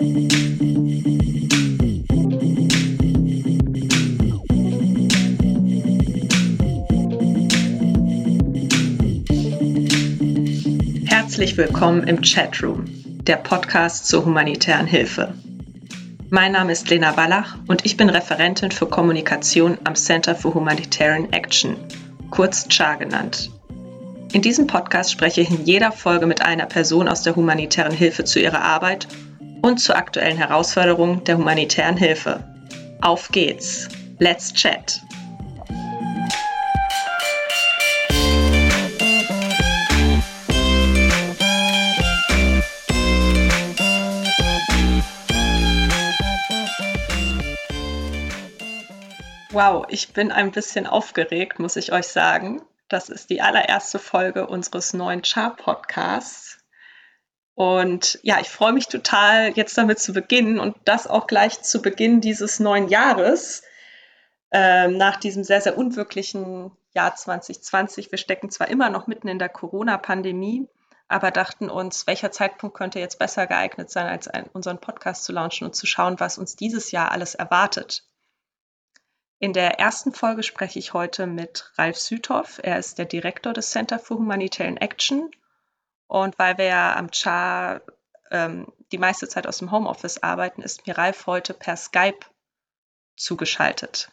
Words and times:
Herzlich 0.00 0.32
willkommen 11.58 12.04
im 12.04 12.22
Chatroom, 12.22 12.86
der 13.24 13.36
Podcast 13.36 14.06
zur 14.06 14.24
humanitären 14.24 14.86
Hilfe. 14.86 15.34
Mein 16.30 16.52
Name 16.52 16.72
ist 16.72 16.88
Lena 16.88 17.14
Wallach 17.18 17.58
und 17.66 17.84
ich 17.84 17.98
bin 17.98 18.08
Referentin 18.08 18.70
für 18.70 18.86
Kommunikation 18.86 19.76
am 19.84 19.96
Center 19.96 20.34
for 20.34 20.54
Humanitarian 20.54 21.30
Action, 21.34 21.76
kurz 22.30 22.66
CHA 22.68 22.94
genannt. 22.94 23.50
In 24.32 24.40
diesem 24.40 24.66
Podcast 24.66 25.12
spreche 25.12 25.42
ich 25.42 25.50
in 25.50 25.66
jeder 25.66 25.92
Folge 25.92 26.24
mit 26.24 26.40
einer 26.40 26.64
Person 26.64 27.06
aus 27.06 27.20
der 27.20 27.36
humanitären 27.36 27.92
Hilfe 27.92 28.24
zu 28.24 28.40
ihrer 28.40 28.62
Arbeit 28.62 29.06
und 29.62 29.78
zu 29.78 29.94
aktuellen 29.94 30.36
Herausforderungen 30.36 31.24
der 31.24 31.38
humanitären 31.38 31.96
Hilfe. 31.96 32.44
Auf 33.00 33.28
geht's! 33.28 33.88
Let's 34.18 34.52
chat! 34.52 35.00
Wow, 49.52 49.86
ich 49.88 50.12
bin 50.12 50.30
ein 50.30 50.52
bisschen 50.52 50.86
aufgeregt, 50.86 51.58
muss 51.58 51.76
ich 51.76 51.92
euch 51.92 52.06
sagen. 52.06 52.62
Das 52.88 53.08
ist 53.08 53.30
die 53.30 53.40
allererste 53.40 53.98
Folge 53.98 54.46
unseres 54.46 54.94
neuen 54.94 55.22
Char-Podcasts. 55.22 56.49
Und 57.60 58.18
ja, 58.22 58.40
ich 58.40 58.48
freue 58.48 58.72
mich 58.72 58.86
total, 58.86 59.50
jetzt 59.50 59.76
damit 59.76 59.98
zu 59.98 60.14
beginnen 60.14 60.58
und 60.58 60.78
das 60.86 61.06
auch 61.06 61.26
gleich 61.26 61.60
zu 61.60 61.82
Beginn 61.82 62.22
dieses 62.22 62.58
neuen 62.58 62.88
Jahres, 62.88 63.62
ähm, 64.50 64.96
nach 64.96 65.18
diesem 65.18 65.44
sehr, 65.44 65.60
sehr 65.60 65.76
unwirklichen 65.76 66.72
Jahr 66.94 67.14
2020. 67.14 68.10
Wir 68.10 68.16
stecken 68.16 68.48
zwar 68.48 68.68
immer 68.68 68.88
noch 68.88 69.08
mitten 69.08 69.28
in 69.28 69.38
der 69.38 69.50
Corona-Pandemie, 69.50 70.68
aber 71.06 71.30
dachten 71.30 71.68
uns, 71.68 72.06
welcher 72.06 72.32
Zeitpunkt 72.32 72.74
könnte 72.74 72.98
jetzt 72.98 73.18
besser 73.18 73.46
geeignet 73.46 73.90
sein, 73.90 74.06
als 74.06 74.26
einen, 74.26 74.48
unseren 74.54 74.80
Podcast 74.80 75.24
zu 75.24 75.32
launchen 75.32 75.66
und 75.66 75.76
zu 75.76 75.86
schauen, 75.86 76.18
was 76.18 76.38
uns 76.38 76.56
dieses 76.56 76.92
Jahr 76.92 77.12
alles 77.12 77.34
erwartet. 77.34 78.04
In 79.38 79.52
der 79.52 79.78
ersten 79.78 80.14
Folge 80.14 80.44
spreche 80.44 80.78
ich 80.78 80.94
heute 80.94 81.26
mit 81.26 81.70
Ralf 81.76 81.98
Süthoff. 81.98 82.58
Er 82.62 82.78
ist 82.78 82.96
der 82.96 83.04
Direktor 83.04 83.52
des 83.52 83.68
Center 83.68 83.98
for 83.98 84.16
Humanitarian 84.16 84.78
Action. 84.78 85.30
Und 86.10 86.40
weil 86.40 86.58
wir 86.58 86.64
ja 86.64 86.96
am 86.96 87.12
CHA 87.12 87.82
ähm, 88.32 88.66
die 88.90 88.98
meiste 88.98 89.28
Zeit 89.28 89.46
aus 89.46 89.58
dem 89.58 89.70
Homeoffice 89.70 90.24
arbeiten, 90.24 90.60
ist 90.60 90.84
mir 90.84 90.98
Ralf 90.98 91.28
heute 91.28 91.54
per 91.54 91.76
Skype 91.76 92.18
zugeschaltet. 93.16 94.10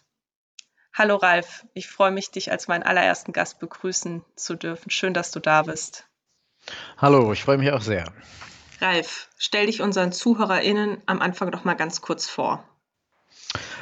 Hallo 0.94 1.16
Ralf, 1.16 1.66
ich 1.74 1.88
freue 1.88 2.12
mich, 2.12 2.30
dich 2.30 2.52
als 2.52 2.68
meinen 2.68 2.84
allerersten 2.84 3.34
Gast 3.34 3.58
begrüßen 3.58 4.24
zu 4.36 4.54
dürfen. 4.54 4.92
Schön, 4.92 5.16
dass 5.16 5.32
du 5.32 5.40
da 5.40 5.64
bist. 5.64 6.06
Hallo, 6.98 7.34
ich 7.34 7.44
freue 7.44 7.58
mich 7.58 7.72
auch 7.72 7.82
sehr. 7.82 8.14
Ralf, 8.80 9.28
stell 9.40 9.66
dich 9.66 9.82
unseren 9.82 10.12
ZuhörerInnen 10.12 11.02
am 11.08 11.20
Anfang 11.20 11.50
doch 11.50 11.64
mal 11.64 11.74
ganz 11.74 12.02
kurz 12.02 12.30
vor. 12.30 12.64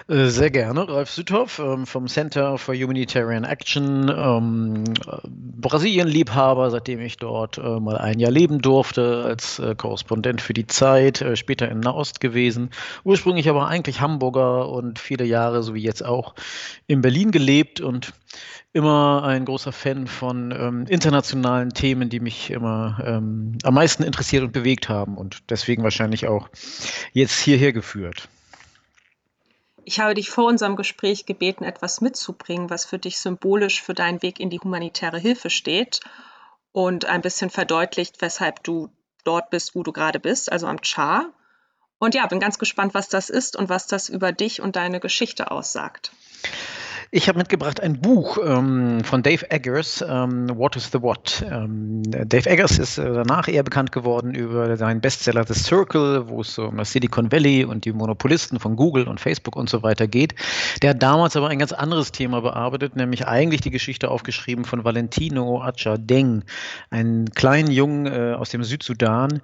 Äh, 0.08 0.28
sehr 0.28 0.52
gerne. 0.52 0.88
Ralf 0.88 1.09
Südhoff 1.09 1.58
ähm, 1.58 1.88
vom 1.88 2.08
Center 2.08 2.59
for 2.59 2.75
Humanitarian 2.75 3.44
Action, 3.44 4.08
ähm, 4.16 4.84
Brasilien-Liebhaber, 5.23 6.70
seitdem 6.70 7.00
ich 7.00 7.17
dort 7.17 7.58
äh, 7.58 7.80
mal 7.80 7.98
ein 7.98 8.20
Jahr 8.20 8.30
leben 8.30 8.61
durfte, 8.61 9.23
als 9.26 9.58
äh, 9.58 9.73
Korrespondent 9.73 10.42
für 10.42 10.53
die 10.53 10.67
Zeit, 10.67 11.22
äh, 11.22 11.36
später 11.36 11.70
in 11.70 11.80
Nahost 11.80 12.20
gewesen. 12.20 12.70
Ursprünglich 13.03 13.50
aber 13.50 13.67
eigentlich 13.67 14.00
Hamburger 14.00 14.70
und 14.70 15.00
viele 15.00 15.26
Jahre, 15.26 15.64
so 15.64 15.73
wie 15.73 15.81
jetzt 15.81 16.06
auch, 16.06 16.36
in 16.86 17.02
Berlin 17.02 17.31
gelebt 17.31 17.81
und 17.81 18.14
immer 18.73 19.23
ein 19.23 19.45
großer 19.45 19.71
Fan 19.71 20.05
von 20.05 20.52
ähm, 20.52 20.86
internationalen 20.88 21.71
Themen, 21.71 22.10
die 22.10 22.20
mich 22.20 22.52
immer 22.52 22.99
ähm, 23.04 23.58
am 23.64 23.73
meisten 23.73 24.04
interessiert 24.04 24.44
und 24.44 24.52
bewegt 24.52 24.88
haben 24.88 25.17
und 25.17 25.49
deswegen 25.49 25.82
wahrscheinlich 25.82 26.27
auch 26.27 26.49
jetzt 27.14 27.39
hierher 27.39 27.73
geführt. 27.73 28.30
Ich 29.87 29.99
habe 29.99 30.15
dich 30.15 30.31
vor 30.31 30.45
unserem 30.45 30.75
Gespräch 30.75 31.27
gebeten, 31.27 31.63
etwas 31.63 32.01
mitzubringen, 32.01 32.71
was 32.71 32.85
für 32.85 32.97
dich 32.97 33.19
symbolisch 33.19 33.83
für 33.83 33.93
deinen 33.93 34.23
Weg 34.23 34.39
in 34.39 34.49
die 34.49 34.59
humanitäre 34.59 35.19
Hilfe 35.19 35.51
steht 35.51 35.99
und 36.71 37.05
ein 37.05 37.21
bisschen 37.21 37.51
verdeutlicht, 37.51 38.19
weshalb 38.19 38.63
du 38.63 38.89
dort 39.25 39.51
bist, 39.51 39.75
wo 39.75 39.83
du 39.83 39.91
gerade 39.91 40.19
bist, 40.19 40.51
also 40.51 40.65
am 40.65 40.83
Char. 40.83 41.27
Und 41.99 42.15
ja, 42.15 42.25
bin 42.25 42.39
ganz 42.39 42.57
gespannt, 42.57 42.95
was 42.95 43.09
das 43.09 43.29
ist 43.29 43.55
und 43.55 43.69
was 43.69 43.85
das 43.85 44.09
über 44.09 44.31
dich 44.31 44.59
und 44.59 44.75
deine 44.75 44.99
Geschichte 44.99 45.51
aussagt. 45.51 46.11
Ich 47.15 47.30
habe 47.30 47.37
mitgebracht 47.37 47.80
ein 47.80 48.02
Buch 48.02 48.37
ähm, 48.45 49.02
von 49.05 49.23
Dave 49.23 49.49
Eggers, 49.49 50.03
ähm, 50.05 50.49
What 50.53 50.76
is 50.76 50.89
the 50.92 51.02
What? 51.02 51.45
Ähm, 51.49 52.03
Dave 52.03 52.49
Eggers 52.49 52.77
ist 52.77 52.98
äh, 52.98 53.05
danach 53.05 53.48
eher 53.48 53.64
bekannt 53.64 53.93
geworden 53.93 54.36
über 54.36 54.76
seinen 54.76 54.99
Bestseller 54.99 55.45
The 55.48 55.53
Circle, 55.53 56.27
wo 56.27 56.42
es 56.42 56.58
um 56.58 56.76
das 56.76 56.92
Silicon 56.92 57.31
Valley 57.31 57.64
und 57.64 57.86
die 57.86 57.93
Monopolisten 57.93 58.59
von 58.59 58.76
Google 58.76 59.08
und 59.08 59.21
Facebook 59.21 59.55
und 59.55 59.70
so 59.70 59.81
weiter 59.81 60.08
geht. 60.08 60.36
Der 60.81 60.89
hat 60.89 61.02
damals 61.02 61.37
aber 61.37 61.48
ein 61.48 61.58
ganz 61.58 61.71
anderes 61.71 62.11
Thema 62.11 62.42
bearbeitet, 62.42 62.98
nämlich 62.98 63.26
eigentlich 63.26 63.61
die 63.61 63.71
Geschichte 63.71 64.11
aufgeschrieben 64.11 64.65
von 64.65 64.83
Valentino 64.83 65.61
Achardeng, 65.61 66.43
einen 66.89 67.30
kleinen 67.30 67.71
Jungen 67.71 68.08
äh, 68.08 68.33
aus 68.33 68.49
dem 68.49 68.65
Südsudan, 68.65 69.39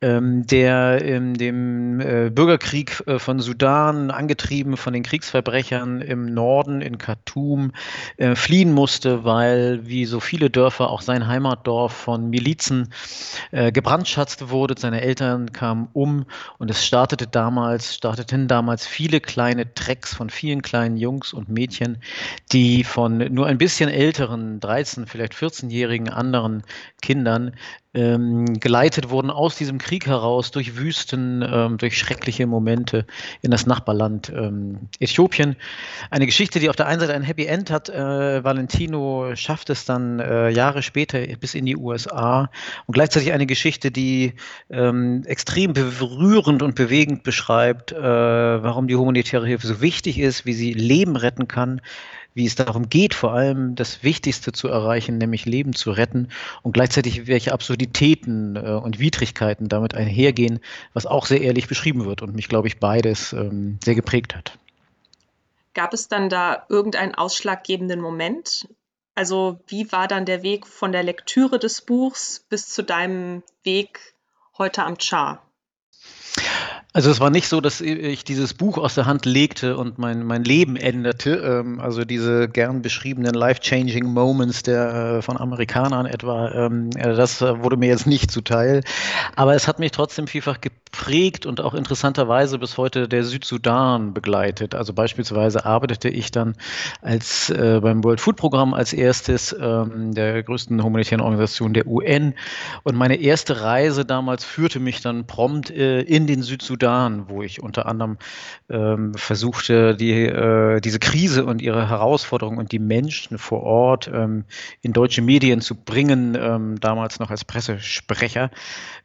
ähm, 0.00 0.48
der 0.48 1.00
in 1.00 1.34
dem 1.34 2.00
äh, 2.00 2.30
Bürgerkrieg 2.30 3.04
äh, 3.06 3.20
von 3.20 3.38
Sudan, 3.38 4.10
angetrieben 4.10 4.76
von 4.76 4.92
den 4.92 5.04
Kriegsverbrechern 5.04 6.00
im 6.00 6.26
Norden 6.26 6.82
in 6.82 6.98
Khartoum 7.04 7.72
äh, 8.16 8.34
fliehen 8.34 8.72
musste, 8.72 9.24
weil 9.24 9.86
wie 9.86 10.06
so 10.06 10.20
viele 10.20 10.48
Dörfer 10.48 10.88
auch 10.88 11.02
sein 11.02 11.26
Heimatdorf 11.26 11.92
von 11.92 12.30
Milizen 12.30 12.92
äh, 13.50 13.72
gebrandschatzt 13.72 14.48
wurde. 14.48 14.74
Seine 14.78 15.02
Eltern 15.02 15.52
kamen 15.52 15.88
um 15.92 16.24
und 16.58 16.70
es 16.70 16.86
startete 16.86 17.26
damals, 17.26 17.94
starteten 17.94 18.48
damals 18.48 18.86
viele 18.86 19.20
kleine 19.20 19.74
Trecks 19.74 20.14
von 20.14 20.30
vielen 20.30 20.62
kleinen 20.62 20.96
Jungs 20.96 21.34
und 21.34 21.50
Mädchen, 21.50 21.98
die 22.52 22.84
von 22.84 23.18
nur 23.18 23.46
ein 23.46 23.58
bisschen 23.58 23.90
älteren, 23.90 24.60
13, 24.60 25.06
vielleicht 25.06 25.34
14-jährigen 25.34 26.08
anderen 26.08 26.62
Kindern 27.02 27.52
ähm, 27.94 28.58
geleitet 28.58 29.10
wurden 29.10 29.30
aus 29.30 29.56
diesem 29.56 29.78
Krieg 29.78 30.06
heraus 30.06 30.50
durch 30.50 30.76
Wüsten, 30.76 31.42
ähm, 31.48 31.78
durch 31.78 31.96
schreckliche 31.96 32.46
Momente 32.46 33.06
in 33.40 33.50
das 33.50 33.66
Nachbarland 33.66 34.32
ähm, 34.34 34.88
Äthiopien. 34.98 35.56
Eine 36.10 36.26
Geschichte, 36.26 36.58
die 36.58 36.68
auf 36.68 36.76
der 36.76 36.83
einen 36.86 37.00
Seite 37.00 37.14
ein 37.14 37.22
Happy 37.22 37.46
End 37.46 37.70
hat. 37.70 37.88
Äh, 37.88 38.44
Valentino 38.44 39.34
schafft 39.34 39.70
es 39.70 39.84
dann 39.84 40.20
äh, 40.20 40.50
Jahre 40.50 40.82
später 40.82 41.18
bis 41.38 41.54
in 41.54 41.66
die 41.66 41.76
USA 41.76 42.50
und 42.86 42.94
gleichzeitig 42.94 43.32
eine 43.32 43.46
Geschichte, 43.46 43.90
die 43.90 44.34
ähm, 44.70 45.22
extrem 45.26 45.72
berührend 45.72 46.62
und 46.62 46.74
bewegend 46.74 47.22
beschreibt, 47.22 47.92
äh, 47.92 47.96
warum 48.02 48.88
die 48.88 48.96
humanitäre 48.96 49.46
Hilfe 49.46 49.66
so 49.66 49.80
wichtig 49.80 50.18
ist, 50.18 50.46
wie 50.46 50.54
sie 50.54 50.72
Leben 50.72 51.16
retten 51.16 51.48
kann 51.48 51.80
wie 52.34 52.46
es 52.46 52.56
darum 52.56 52.88
geht, 52.88 53.14
vor 53.14 53.32
allem 53.32 53.76
das 53.76 54.02
Wichtigste 54.02 54.52
zu 54.52 54.68
erreichen, 54.68 55.18
nämlich 55.18 55.46
Leben 55.46 55.72
zu 55.72 55.92
retten 55.92 56.28
und 56.62 56.72
gleichzeitig 56.72 57.26
welche 57.26 57.52
Absurditäten 57.52 58.56
äh, 58.56 58.72
und 58.72 58.98
Widrigkeiten 58.98 59.68
damit 59.68 59.94
einhergehen, 59.94 60.58
was 60.92 61.06
auch 61.06 61.26
sehr 61.26 61.40
ehrlich 61.40 61.68
beschrieben 61.68 62.04
wird 62.04 62.22
und 62.22 62.34
mich, 62.34 62.48
glaube 62.48 62.68
ich, 62.68 62.78
beides 62.78 63.32
ähm, 63.32 63.78
sehr 63.82 63.94
geprägt 63.94 64.34
hat. 64.34 64.58
Gab 65.74 65.92
es 65.92 66.08
dann 66.08 66.28
da 66.28 66.66
irgendeinen 66.68 67.14
ausschlaggebenden 67.14 68.00
Moment? 68.00 68.68
Also 69.14 69.60
wie 69.66 69.90
war 69.92 70.08
dann 70.08 70.24
der 70.24 70.42
Weg 70.42 70.66
von 70.66 70.92
der 70.92 71.02
Lektüre 71.02 71.58
des 71.58 71.82
Buchs 71.82 72.44
bis 72.48 72.68
zu 72.68 72.82
deinem 72.82 73.42
Weg 73.62 74.14
heute 74.56 74.84
am 74.84 74.98
Char? 74.98 75.42
Also 76.96 77.10
es 77.10 77.18
war 77.18 77.30
nicht 77.30 77.48
so, 77.48 77.60
dass 77.60 77.80
ich 77.80 78.22
dieses 78.22 78.54
Buch 78.54 78.78
aus 78.78 78.94
der 78.94 79.04
Hand 79.04 79.26
legte 79.26 79.76
und 79.76 79.98
mein, 79.98 80.22
mein 80.22 80.44
Leben 80.44 80.76
änderte. 80.76 81.38
Ähm, 81.38 81.80
also 81.80 82.04
diese 82.04 82.48
gern 82.48 82.82
beschriebenen 82.82 83.34
life-changing 83.34 84.04
Moments 84.04 84.62
der, 84.62 85.16
äh, 85.16 85.22
von 85.22 85.36
Amerikanern 85.36 86.06
etwa, 86.06 86.52
ähm, 86.52 86.90
das 86.90 87.40
wurde 87.40 87.76
mir 87.76 87.88
jetzt 87.88 88.06
nicht 88.06 88.30
zuteil. 88.30 88.84
Aber 89.34 89.56
es 89.56 89.66
hat 89.66 89.80
mich 89.80 89.90
trotzdem 89.90 90.28
vielfach 90.28 90.60
geprägt 90.60 91.46
und 91.46 91.60
auch 91.60 91.74
interessanterweise 91.74 92.60
bis 92.60 92.78
heute 92.78 93.08
der 93.08 93.24
Südsudan 93.24 94.14
begleitet. 94.14 94.76
Also 94.76 94.92
beispielsweise 94.92 95.64
arbeitete 95.64 96.08
ich 96.08 96.30
dann 96.30 96.54
als 97.02 97.50
äh, 97.50 97.80
beim 97.82 98.04
World 98.04 98.20
Food 98.20 98.36
Programm 98.36 98.72
als 98.72 98.92
erstes 98.92 99.52
ähm, 99.60 100.14
der 100.14 100.44
größten 100.44 100.80
humanitären 100.80 101.22
Organisation 101.22 101.74
der 101.74 101.88
UN. 101.88 102.34
Und 102.84 102.94
meine 102.94 103.16
erste 103.16 103.62
Reise 103.62 104.04
damals 104.04 104.44
führte 104.44 104.78
mich 104.78 105.00
dann 105.00 105.26
prompt 105.26 105.72
äh, 105.72 106.00
in 106.02 106.28
den 106.28 106.44
Südsudan 106.44 106.83
Südsudan, 106.84 107.28
wo 107.28 107.42
ich 107.42 107.62
unter 107.62 107.86
anderem 107.86 108.18
ähm, 108.68 109.14
versuchte, 109.14 109.96
die, 109.96 110.26
äh, 110.26 110.80
diese 110.80 110.98
Krise 110.98 111.46
und 111.46 111.62
ihre 111.62 111.88
Herausforderungen 111.88 112.58
und 112.58 112.72
die 112.72 112.78
Menschen 112.78 113.38
vor 113.38 113.62
Ort 113.62 114.10
ähm, 114.12 114.44
in 114.82 114.92
deutsche 114.92 115.22
Medien 115.22 115.60
zu 115.62 115.74
bringen, 115.74 116.36
ähm, 116.38 116.78
damals 116.80 117.18
noch 117.20 117.30
als 117.30 117.44
Pressesprecher. 117.44 118.50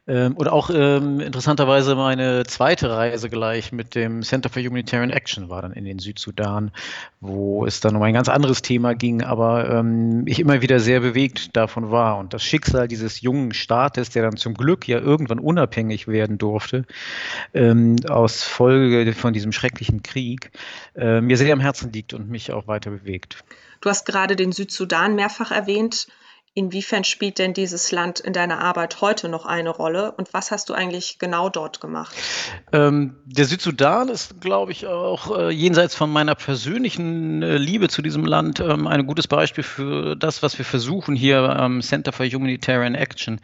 Ähm, 0.06 0.36
und 0.36 0.48
auch 0.48 0.70
ähm, 0.70 1.20
interessanterweise 1.20 1.94
meine 1.94 2.44
zweite 2.44 2.90
Reise 2.90 3.30
gleich 3.30 3.72
mit 3.72 3.94
dem 3.94 4.22
Center 4.22 4.48
for 4.50 4.62
Humanitarian 4.62 5.10
Action 5.10 5.48
war 5.48 5.62
dann 5.62 5.72
in 5.72 5.84
den 5.84 5.98
Südsudan, 5.98 6.72
wo 7.20 7.64
es 7.64 7.80
dann 7.80 7.96
um 7.96 8.02
ein 8.02 8.14
ganz 8.14 8.28
anderes 8.28 8.60
Thema 8.60 8.94
ging, 8.94 9.22
aber 9.22 9.70
ähm, 9.70 10.24
ich 10.26 10.40
immer 10.40 10.62
wieder 10.62 10.80
sehr 10.80 11.00
bewegt 11.00 11.56
davon 11.56 11.90
war. 11.90 12.18
Und 12.18 12.34
das 12.34 12.42
Schicksal 12.42 12.88
dieses 12.88 13.20
jungen 13.20 13.52
Staates, 13.52 14.10
der 14.10 14.22
dann 14.22 14.36
zum 14.36 14.54
Glück 14.54 14.88
ja 14.88 14.98
irgendwann 14.98 15.38
unabhängig 15.38 16.08
werden 16.08 16.38
durfte, 16.38 16.84
ähm, 17.70 17.96
aus 18.08 18.42
Folge 18.42 19.12
von 19.12 19.32
diesem 19.32 19.52
schrecklichen 19.52 20.02
Krieg, 20.02 20.50
äh, 20.94 21.20
mir 21.20 21.36
sehr 21.36 21.52
am 21.52 21.60
Herzen 21.60 21.92
liegt 21.92 22.14
und 22.14 22.28
mich 22.28 22.52
auch 22.52 22.66
weiter 22.66 22.90
bewegt. 22.90 23.44
Du 23.80 23.88
hast 23.88 24.04
gerade 24.04 24.36
den 24.36 24.52
Südsudan 24.52 25.14
mehrfach 25.14 25.50
erwähnt. 25.50 26.08
Inwiefern 26.52 27.04
spielt 27.04 27.38
denn 27.38 27.54
dieses 27.54 27.92
Land 27.92 28.18
in 28.18 28.32
deiner 28.32 28.60
Arbeit 28.60 29.00
heute 29.00 29.28
noch 29.28 29.46
eine 29.46 29.70
Rolle 29.70 30.10
und 30.10 30.34
was 30.34 30.50
hast 30.50 30.68
du 30.68 30.74
eigentlich 30.74 31.20
genau 31.20 31.48
dort 31.48 31.80
gemacht? 31.80 32.12
Ähm, 32.72 33.14
der 33.24 33.44
Südsudan 33.44 34.08
ist, 34.08 34.40
glaube 34.40 34.72
ich, 34.72 34.88
auch 34.88 35.38
äh, 35.38 35.50
jenseits 35.50 35.94
von 35.94 36.10
meiner 36.10 36.34
persönlichen 36.34 37.44
äh, 37.44 37.56
Liebe 37.56 37.88
zu 37.88 38.02
diesem 38.02 38.24
Land 38.24 38.58
ähm, 38.58 38.88
ein 38.88 39.06
gutes 39.06 39.28
Beispiel 39.28 39.62
für 39.62 40.16
das, 40.16 40.42
was 40.42 40.58
wir 40.58 40.64
versuchen 40.64 41.14
hier 41.14 41.38
am 41.38 41.82
Center 41.82 42.12
for 42.12 42.26
Humanitarian 42.26 42.96
Action. 42.96 43.40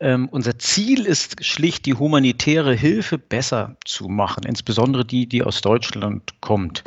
Ähm, 0.00 0.28
unser 0.28 0.58
Ziel 0.58 1.06
ist 1.06 1.44
schlicht, 1.44 1.86
die 1.86 1.94
humanitäre 1.94 2.74
Hilfe 2.74 3.16
besser 3.16 3.76
zu 3.84 4.08
machen, 4.08 4.42
insbesondere 4.44 5.04
die, 5.04 5.28
die 5.28 5.44
aus 5.44 5.60
Deutschland 5.60 6.34
kommt. 6.40 6.82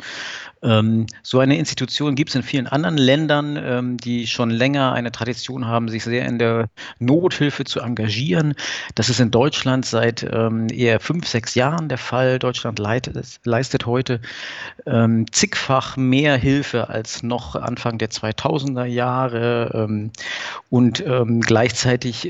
Ähm, 0.64 1.06
so 1.22 1.40
eine 1.40 1.58
Institution 1.58 2.14
gibt 2.14 2.30
es 2.30 2.36
in 2.36 2.42
vielen 2.42 2.66
anderen 2.66 2.96
Ländern, 2.96 3.58
ähm, 3.62 3.96
die 3.98 4.26
schon 4.26 4.50
länger 4.50 4.94
eine 4.94 5.12
Tradition 5.12 5.53
haben, 5.62 5.88
sich 5.88 6.04
sehr 6.04 6.26
in 6.26 6.38
der 6.38 6.68
Nothilfe 6.98 7.64
zu 7.64 7.80
engagieren. 7.80 8.54
Das 8.94 9.08
ist 9.08 9.20
in 9.20 9.30
Deutschland 9.30 9.86
seit 9.86 10.22
ähm, 10.22 10.68
eher 10.68 11.00
fünf, 11.00 11.26
sechs 11.26 11.54
Jahren 11.54 11.88
der 11.88 11.98
Fall. 11.98 12.38
Deutschland 12.38 12.78
leitet, 12.78 13.40
leistet 13.44 13.86
heute 13.86 14.20
ähm, 14.86 15.26
zigfach 15.32 15.96
mehr 15.96 16.36
Hilfe 16.36 16.88
als 16.88 17.22
noch 17.22 17.54
Anfang 17.54 17.98
der 17.98 18.10
2000er 18.10 18.84
Jahre 18.84 19.70
ähm, 19.74 20.10
und 20.70 21.04
ähm, 21.06 21.40
gleichzeitig 21.40 22.28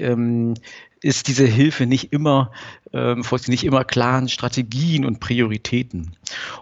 ist 1.04 1.28
diese 1.28 1.44
Hilfe 1.44 1.86
nicht 1.86 2.12
immer, 2.12 2.50
ähm, 2.94 3.24
folgt 3.24 3.48
nicht 3.48 3.64
immer 3.64 3.84
klaren 3.84 4.28
Strategien 4.28 5.04
und 5.04 5.18
Prioritäten. 5.18 6.12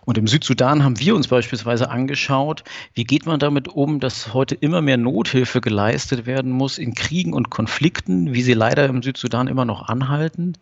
Und 0.04 0.16
im 0.18 0.26
Südsudan 0.26 0.82
haben 0.82 0.98
wir 0.98 1.14
uns 1.14 1.28
beispielsweise 1.28 1.90
angeschaut, 1.90 2.64
wie 2.94 3.04
geht 3.04 3.26
man 3.26 3.38
damit 3.38 3.68
um, 3.68 4.00
dass 4.00 4.32
heute 4.32 4.54
immer 4.54 4.80
mehr 4.80 4.96
Nothilfe 4.96 5.60
geleistet 5.60 6.26
werden 6.26 6.50
muss 6.50 6.78
in 6.78 6.94
Kriegen 6.94 7.34
und 7.34 7.50
Konflikten, 7.50 8.32
wie 8.32 8.42
sie 8.42 8.54
leider 8.54 8.86
im 8.86 9.02
Südsudan 9.02 9.46
immer 9.46 9.66
noch 9.66 9.88
anhalten. 9.88 10.54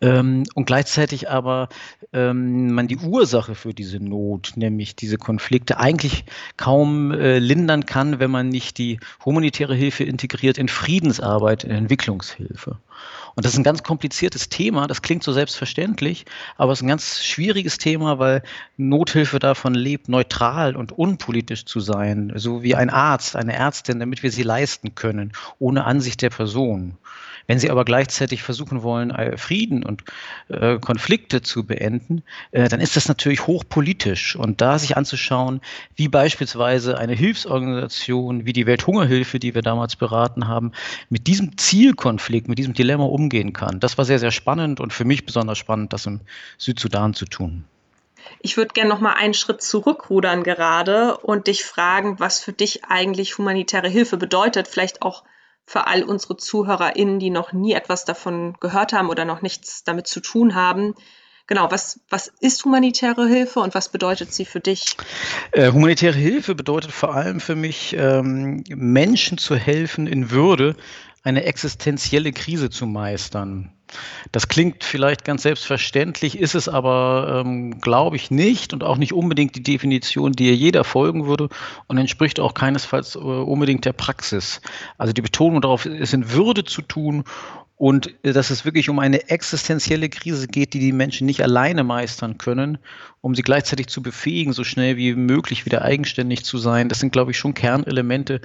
Ähm, 0.00 0.42
und 0.54 0.66
gleichzeitig 0.66 1.30
aber 1.30 1.68
ähm, 2.12 2.72
man 2.72 2.88
die 2.88 2.98
Ursache 2.98 3.54
für 3.54 3.72
diese 3.72 3.98
Not, 3.98 4.52
nämlich 4.56 4.96
diese 4.96 5.18
Konflikte, 5.18 5.78
eigentlich 5.78 6.24
kaum 6.56 7.12
äh, 7.12 7.38
lindern 7.38 7.86
kann, 7.86 8.18
wenn 8.18 8.30
man 8.30 8.48
nicht 8.48 8.76
die 8.78 8.98
humanitäre 9.24 9.74
Hilfe 9.74 10.04
integriert 10.04 10.58
in 10.58 10.68
Friedensarbeit, 10.68 11.64
in 11.64 11.70
Entwicklungshilfe. 11.70 12.78
Und 13.36 13.44
das 13.44 13.52
ist 13.52 13.58
ein 13.58 13.64
ganz 13.64 13.82
kompliziertes 13.82 14.48
Thema. 14.48 14.86
Das 14.86 15.02
klingt 15.02 15.22
so 15.22 15.30
selbstverständlich, 15.30 16.24
aber 16.56 16.72
es 16.72 16.78
ist 16.78 16.84
ein 16.84 16.88
ganz 16.88 17.22
schwieriges 17.22 17.76
Thema, 17.76 18.18
weil 18.18 18.42
Nothilfe 18.78 19.38
davon 19.38 19.74
lebt, 19.74 20.08
neutral 20.08 20.74
und 20.74 20.92
unpolitisch 20.92 21.66
zu 21.66 21.80
sein, 21.80 22.32
so 22.36 22.62
wie 22.62 22.74
ein 22.74 22.88
Arzt, 22.88 23.36
eine 23.36 23.52
Ärztin, 23.52 24.00
damit 24.00 24.22
wir 24.22 24.32
sie 24.32 24.42
leisten 24.42 24.94
können, 24.94 25.32
ohne 25.58 25.84
Ansicht 25.84 26.22
der 26.22 26.30
Person. 26.30 26.96
Wenn 27.46 27.58
sie 27.58 27.70
aber 27.70 27.84
gleichzeitig 27.84 28.42
versuchen 28.42 28.82
wollen, 28.82 29.10
äh, 29.10 29.36
Frieden 29.36 29.84
und 29.84 30.04
äh, 30.48 30.78
Konflikte 30.78 31.42
zu 31.42 31.64
beenden, 31.64 32.22
äh, 32.50 32.68
dann 32.68 32.80
ist 32.80 32.96
das 32.96 33.08
natürlich 33.08 33.46
hochpolitisch. 33.46 34.36
Und 34.36 34.60
da 34.60 34.78
sich 34.78 34.96
anzuschauen, 34.96 35.60
wie 35.94 36.08
beispielsweise 36.08 36.98
eine 36.98 37.14
Hilfsorganisation 37.14 38.46
wie 38.46 38.52
die 38.52 38.66
Welthungerhilfe, 38.66 39.38
die 39.38 39.54
wir 39.54 39.62
damals 39.62 39.96
beraten 39.96 40.48
haben, 40.48 40.72
mit 41.08 41.26
diesem 41.26 41.56
Zielkonflikt, 41.56 42.48
mit 42.48 42.58
diesem 42.58 42.74
Dilemma 42.74 43.04
umgehen 43.04 43.52
kann, 43.52 43.80
das 43.80 43.96
war 43.98 44.04
sehr, 44.04 44.18
sehr 44.18 44.32
spannend 44.32 44.80
und 44.80 44.92
für 44.92 45.04
mich 45.04 45.24
besonders 45.24 45.58
spannend, 45.58 45.92
das 45.92 46.06
im 46.06 46.20
Südsudan 46.58 47.14
zu 47.14 47.26
tun. 47.26 47.64
Ich 48.40 48.56
würde 48.56 48.72
gerne 48.72 48.90
noch 48.90 49.00
mal 49.00 49.14
einen 49.14 49.34
Schritt 49.34 49.62
zurückrudern 49.62 50.42
gerade 50.42 51.16
und 51.18 51.46
dich 51.46 51.64
fragen, 51.64 52.18
was 52.18 52.40
für 52.40 52.52
dich 52.52 52.84
eigentlich 52.84 53.38
humanitäre 53.38 53.88
Hilfe 53.88 54.16
bedeutet, 54.16 54.68
vielleicht 54.68 55.02
auch 55.02 55.22
für 55.66 55.86
all 55.86 56.04
unsere 56.04 56.36
ZuhörerInnen, 56.36 57.18
die 57.18 57.30
noch 57.30 57.52
nie 57.52 57.72
etwas 57.72 58.04
davon 58.04 58.56
gehört 58.60 58.92
haben 58.92 59.10
oder 59.10 59.24
noch 59.24 59.42
nichts 59.42 59.82
damit 59.84 60.06
zu 60.06 60.20
tun 60.20 60.54
haben. 60.54 60.94
Genau, 61.48 61.70
was, 61.70 62.00
was 62.08 62.32
ist 62.40 62.64
humanitäre 62.64 63.28
Hilfe 63.28 63.60
und 63.60 63.74
was 63.74 63.88
bedeutet 63.88 64.32
sie 64.32 64.44
für 64.44 64.60
dich? 64.60 64.96
Äh, 65.52 65.70
humanitäre 65.70 66.16
Hilfe 66.16 66.54
bedeutet 66.54 66.90
vor 66.90 67.14
allem 67.14 67.38
für 67.38 67.54
mich, 67.54 67.94
ähm, 67.98 68.64
Menschen 68.68 69.38
zu 69.38 69.54
helfen, 69.54 70.06
in 70.06 70.30
Würde 70.30 70.76
eine 71.22 71.44
existenzielle 71.44 72.32
Krise 72.32 72.70
zu 72.70 72.86
meistern. 72.86 73.75
Das 74.32 74.48
klingt 74.48 74.84
vielleicht 74.84 75.24
ganz 75.24 75.42
selbstverständlich, 75.42 76.38
ist 76.38 76.54
es 76.54 76.68
aber, 76.68 77.42
ähm, 77.44 77.80
glaube 77.80 78.16
ich, 78.16 78.30
nicht 78.30 78.72
und 78.72 78.82
auch 78.82 78.96
nicht 78.96 79.12
unbedingt 79.12 79.54
die 79.54 79.62
Definition, 79.62 80.32
die 80.32 80.50
jeder 80.52 80.84
folgen 80.84 81.26
würde 81.26 81.48
und 81.86 81.98
entspricht 81.98 82.40
auch 82.40 82.54
keinesfalls 82.54 83.14
äh, 83.14 83.18
unbedingt 83.18 83.84
der 83.84 83.92
Praxis. 83.92 84.60
Also 84.98 85.12
die 85.12 85.22
Betonung 85.22 85.60
darauf 85.60 85.86
ist 85.86 86.14
in 86.14 86.32
Würde 86.32 86.64
zu 86.64 86.82
tun 86.82 87.24
und 87.76 88.12
äh, 88.24 88.32
dass 88.32 88.50
es 88.50 88.64
wirklich 88.64 88.88
um 88.88 88.98
eine 88.98 89.28
existenzielle 89.28 90.08
Krise 90.08 90.48
geht, 90.48 90.74
die 90.74 90.80
die 90.80 90.92
Menschen 90.92 91.26
nicht 91.26 91.42
alleine 91.42 91.84
meistern 91.84 92.38
können, 92.38 92.78
um 93.20 93.34
sie 93.34 93.42
gleichzeitig 93.42 93.86
zu 93.88 94.02
befähigen, 94.02 94.52
so 94.52 94.64
schnell 94.64 94.96
wie 94.96 95.14
möglich 95.14 95.66
wieder 95.66 95.82
eigenständig 95.82 96.44
zu 96.44 96.58
sein. 96.58 96.88
Das 96.88 96.98
sind, 96.98 97.12
glaube 97.12 97.30
ich, 97.30 97.38
schon 97.38 97.54
Kernelemente, 97.54 98.40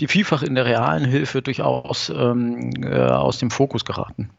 die 0.00 0.08
vielfach 0.08 0.42
in 0.42 0.54
der 0.54 0.66
realen 0.66 1.04
Hilfe 1.04 1.42
durchaus 1.42 2.10
ähm, 2.10 2.70
äh, 2.82 2.94
aus 2.94 3.38
dem 3.38 3.50
Fokus 3.50 3.84
geraten. 3.84 4.30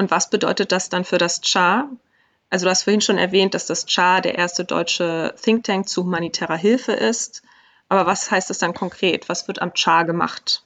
Und 0.00 0.10
was 0.10 0.30
bedeutet 0.30 0.72
das 0.72 0.88
dann 0.88 1.04
für 1.04 1.18
das 1.18 1.42
CHA? 1.42 1.90
Also 2.48 2.64
du 2.64 2.70
hast 2.70 2.84
vorhin 2.84 3.02
schon 3.02 3.18
erwähnt, 3.18 3.52
dass 3.52 3.66
das 3.66 3.84
CHA 3.84 4.22
der 4.22 4.38
erste 4.38 4.64
deutsche 4.64 5.34
Think 5.42 5.64
Tank 5.64 5.90
zu 5.90 6.04
humanitärer 6.04 6.56
Hilfe 6.56 6.92
ist. 6.92 7.42
Aber 7.90 8.06
was 8.06 8.30
heißt 8.30 8.48
das 8.48 8.56
dann 8.56 8.72
konkret? 8.72 9.28
Was 9.28 9.46
wird 9.46 9.60
am 9.60 9.74
CHA 9.74 10.04
gemacht? 10.04 10.64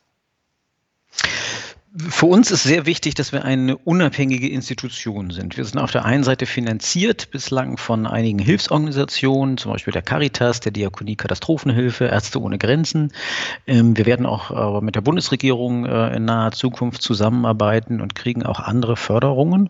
Für 1.97 2.27
uns 2.27 2.51
ist 2.51 2.65
sehr 2.65 2.87
wichtig, 2.87 3.15
dass 3.15 3.31
wir 3.31 3.45
eine 3.45 3.77
unabhängige 3.77 4.49
Institution 4.49 5.31
sind. 5.31 5.57
Wir 5.57 5.65
sind 5.65 5.79
auf 5.79 5.93
der 5.93 6.05
einen 6.05 6.25
Seite 6.25 6.45
finanziert 6.45 7.31
bislang 7.31 7.77
von 7.77 8.09
einigen 8.09 8.41
Hilfsorganisationen, 8.41 9.59
zum 9.59 9.71
Beispiel 9.71 9.93
der 9.93 10.03
Caritas, 10.03 10.59
der 10.59 10.73
Diakonie 10.73 11.15
Katastrophenhilfe, 11.15 12.07
Ärzte 12.07 12.43
ohne 12.43 12.59
Grenzen. 12.59 13.13
Ähm, 13.69 13.97
wir 13.97 14.07
werden 14.07 14.27
auch 14.27 14.51
aber 14.51 14.81
mit 14.81 14.97
der 14.97 15.03
Bundesregierung 15.03 15.87
äh, 15.87 16.17
in 16.17 16.25
naher 16.25 16.51
Zukunft 16.51 17.01
zusammenarbeiten 17.01 18.01
und 18.01 18.17
kriegen 18.17 18.43
auch 18.43 18.59
andere 18.59 18.97
Förderungen. 18.97 19.69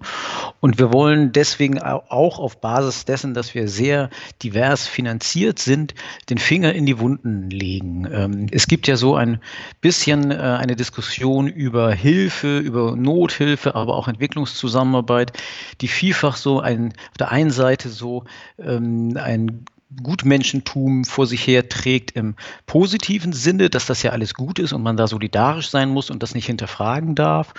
Und 0.60 0.78
wir 0.78 0.94
wollen 0.94 1.32
deswegen 1.32 1.78
auch 1.78 2.38
auf 2.38 2.58
Basis 2.58 3.04
dessen, 3.04 3.34
dass 3.34 3.54
wir 3.54 3.68
sehr 3.68 4.08
divers 4.42 4.86
finanziert 4.86 5.58
sind, 5.58 5.94
den 6.30 6.38
Finger 6.38 6.72
in 6.72 6.86
die 6.86 6.98
Wunden 6.98 7.50
legen. 7.50 8.08
Ähm, 8.10 8.46
es 8.50 8.66
gibt 8.66 8.86
ja 8.86 8.96
so 8.96 9.14
ein 9.14 9.40
bisschen 9.82 10.30
äh, 10.30 10.36
eine 10.36 10.74
Diskussion 10.74 11.48
über 11.48 11.92
Hilfe 11.92 12.13
Hilfe, 12.14 12.58
über 12.58 12.96
Nothilfe, 12.96 13.74
aber 13.74 13.96
auch 13.96 14.08
Entwicklungszusammenarbeit, 14.08 15.32
die 15.80 15.88
vielfach 15.88 16.36
so 16.36 16.60
ein, 16.60 16.92
auf 17.10 17.18
der 17.18 17.30
einen 17.32 17.50
Seite 17.50 17.88
so 17.88 18.24
ähm, 18.58 19.18
ein 19.20 19.64
Gutmenschentum 20.02 21.04
vor 21.04 21.26
sich 21.26 21.46
her 21.46 21.68
trägt 21.68 22.12
im 22.12 22.34
positiven 22.66 23.32
Sinne, 23.32 23.70
dass 23.70 23.86
das 23.86 24.02
ja 24.02 24.10
alles 24.12 24.34
gut 24.34 24.58
ist 24.58 24.72
und 24.72 24.82
man 24.82 24.96
da 24.96 25.06
solidarisch 25.06 25.70
sein 25.70 25.90
muss 25.90 26.10
und 26.10 26.22
das 26.22 26.34
nicht 26.34 26.46
hinterfragen 26.46 27.14
darf. 27.14 27.54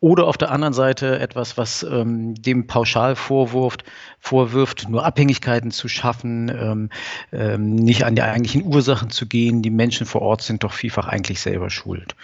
Oder 0.00 0.26
auf 0.26 0.36
der 0.36 0.50
anderen 0.50 0.74
Seite 0.74 1.18
etwas, 1.18 1.56
was 1.56 1.82
ähm, 1.82 2.34
dem 2.34 2.66
pauschal 2.66 3.16
vorwurft, 3.16 3.82
vorwirft, 4.20 4.88
nur 4.90 5.06
Abhängigkeiten 5.06 5.70
zu 5.70 5.88
schaffen, 5.88 6.50
ähm, 6.50 6.90
ähm, 7.32 7.76
nicht 7.76 8.04
an 8.04 8.14
die 8.14 8.22
eigentlichen 8.22 8.64
Ursachen 8.64 9.08
zu 9.08 9.26
gehen. 9.26 9.62
Die 9.62 9.70
Menschen 9.70 10.04
vor 10.04 10.20
Ort 10.20 10.42
sind 10.42 10.64
doch 10.64 10.72
vielfach 10.72 11.06
eigentlich 11.06 11.40
selber 11.40 11.70
schuld. 11.70 12.14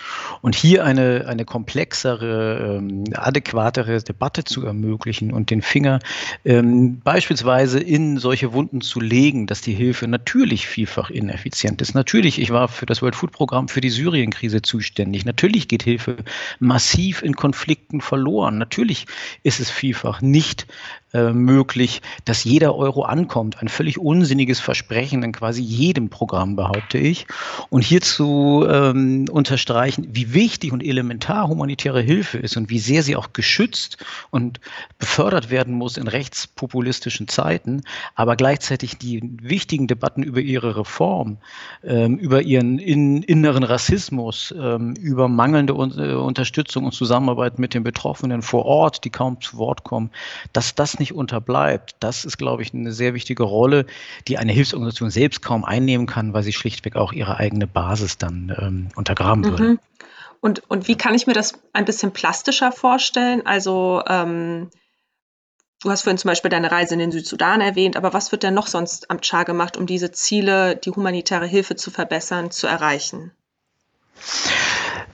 Und 0.43 0.55
hier 0.55 0.85
eine, 0.85 1.25
eine 1.26 1.47
komplexere, 1.47 2.79
ähm, 2.79 3.05
adäquatere 3.14 4.02
Debatte 4.02 4.45
zu 4.45 4.67
ermöglichen 4.67 5.33
und 5.33 5.50
den 5.50 5.62
Finger 5.62 6.00
ähm, 6.45 7.00
beispielsweise 7.00 7.81
in 7.81 8.19
solche 8.19 8.52
Wunden 8.52 8.83
zu 8.83 9.00
legen, 9.00 9.47
dass 9.47 9.62
die 9.62 9.75
Hilfe 9.75 10.09
natürlich 10.09 10.67
vielfach 10.67 11.09
ineffizient 11.09 11.81
ist. 11.81 11.95
Natürlich, 11.95 12.38
ich 12.38 12.50
war 12.50 12.69
für 12.69 12.85
das 12.85 13.00
World 13.00 13.17
Food 13.17 13.33
Programm 13.33 13.69
für 13.69 13.81
die 13.81 13.91
Syrien-Krise 13.91 14.61
zuständig. 14.61 15.25
Natürlich 15.25 15.69
geht 15.69 15.85
Hilfe 15.85 16.17
massiv 16.59 17.23
in 17.23 17.35
Konflikten 17.62 18.00
verloren. 18.00 18.59
Natürlich 18.59 19.07
ist 19.45 19.61
es 19.61 19.71
vielfach 19.71 20.21
nicht 20.21 20.66
äh, 21.12 21.33
möglich, 21.33 22.00
dass 22.25 22.45
jeder 22.45 22.75
Euro 22.75 23.02
ankommt. 23.02 23.61
Ein 23.61 23.69
völlig 23.69 23.99
unsinniges 23.99 24.61
Versprechen 24.61 25.23
in 25.23 25.33
quasi 25.33 25.62
jedem 25.62 26.09
Programm, 26.09 26.57
behaupte 26.57 26.97
ich. 26.97 27.26
Und 27.69 27.83
hierzu 27.83 28.66
ähm, 28.66 29.26
unterstreichen, 29.31 30.09
wie 30.12 30.33
wichtig 30.33 30.73
und 30.73 30.83
elementar 30.83 31.49
humanitäre 31.49 32.00
Hilfe 32.00 32.38
ist 32.38 32.57
und 32.57 32.71
wie 32.71 32.78
sehr 32.78 33.02
sie 33.02 33.16
auch 33.16 33.35
geschützt 33.35 34.02
und 34.31 34.59
befördert 34.99 35.50
werden 35.50 35.75
muss 35.75 35.99
in 35.99 36.09
rechtspopulistischen 36.09 37.28
Zeiten, 37.28 37.83
aber 38.14 38.37
gleichzeitig 38.37 38.97
die 38.97 39.21
wichtigen 39.42 39.88
Debatten 39.88 40.23
über 40.23 40.40
ihre 40.40 40.76
Reform, 40.76 41.37
ähm, 41.85 42.16
über 42.16 42.40
ihren 42.40 42.78
in, 42.78 43.23
inneren 43.23 43.64
Rassismus, 43.64 44.54
ähm, 44.59 44.95
über 44.95 45.28
mangelnde 45.28 45.75
Un 45.75 45.99
äh, 45.99 46.14
Unterstützung 46.14 46.85
und 46.85 46.92
Zusammenarbeit 46.92 47.59
mit 47.59 47.75
den 47.75 47.83
Betroffenen 47.83 48.40
vor 48.40 48.64
Ort, 48.64 49.04
die 49.04 49.11
kaum 49.11 49.40
zu 49.40 49.59
Wort 49.59 49.85
kommen, 49.85 50.11
dass 50.54 50.75
das 50.75 51.01
nicht 51.02 51.14
unterbleibt. 51.14 51.97
Das 52.00 52.25
ist, 52.25 52.38
glaube 52.38 52.62
ich, 52.62 52.73
eine 52.73 52.92
sehr 52.92 53.12
wichtige 53.12 53.42
Rolle, 53.42 53.87
die 54.28 54.38
eine 54.38 54.52
Hilfsorganisation 54.52 55.11
selbst 55.11 55.42
kaum 55.42 55.64
einnehmen 55.64 56.06
kann, 56.06 56.32
weil 56.32 56.42
sie 56.42 56.52
schlichtweg 56.52 56.97
auch 56.97 57.12
ihre 57.12 57.37
eigene 57.37 57.66
Basis 57.66 58.16
dann 58.16 58.54
ähm, 58.59 58.88
untergraben 58.97 59.44
würde. 59.44 59.62
Mhm. 59.64 59.78
Und, 60.40 60.68
und 60.68 60.88
wie 60.88 60.97
kann 60.97 61.14
ich 61.14 61.26
mir 61.26 61.35
das 61.35 61.52
ein 61.73 61.85
bisschen 61.85 62.12
plastischer 62.12 62.73
vorstellen? 62.73 63.47
Also 63.47 64.02
ähm, 64.09 64.71
du 65.82 65.90
hast 65.90 66.02
vorhin 66.02 66.18
zum 66.18 66.30
Beispiel 66.30 66.50
deine 66.50 66.73
Reise 66.73 66.94
in 66.94 67.00
den 67.00 67.12
Südsudan 67.12 67.61
erwähnt, 67.61 67.97
aber 67.97 68.12
was 68.12 68.32
wird 68.32 68.42
denn 68.42 68.54
noch 68.54 68.66
sonst 68.66 69.11
am 69.11 69.23
Char 69.23 69.44
gemacht, 69.44 69.76
um 69.76 69.87
diese 69.87 70.11
Ziele, 70.11 70.76
die 70.76 70.90
humanitäre 70.90 71.47
Hilfe 71.47 71.76
zu 71.76 71.90
verbessern, 71.90 72.50
zu 72.50 72.66
erreichen? 72.66 73.32